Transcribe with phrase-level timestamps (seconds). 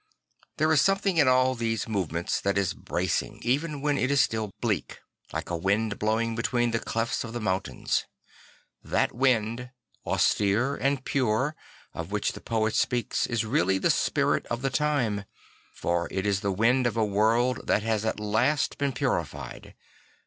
[0.57, 4.49] There is something in all these movements that is bracing even while it is still
[4.59, 4.97] bleak,
[5.31, 8.05] like a wind blowing between the clefts of the moun tains.
[8.83, 9.69] That wind,
[10.03, 11.55] austere and pure,
[11.93, 15.25] of which the poet speaks, is really the spirit of the time,
[15.75, 19.75] for it is the wind of a world that has at last been purified.